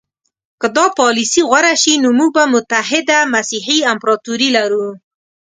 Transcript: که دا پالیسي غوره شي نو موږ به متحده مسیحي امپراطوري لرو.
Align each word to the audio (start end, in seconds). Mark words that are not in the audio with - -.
که 0.61 0.67
دا 0.75 0.85
پالیسي 0.99 1.41
غوره 1.49 1.73
شي 1.81 1.93
نو 2.03 2.09
موږ 2.17 2.29
به 2.37 2.43
متحده 2.53 3.17
مسیحي 3.33 3.77
امپراطوري 3.91 4.49
لرو. 4.57 4.87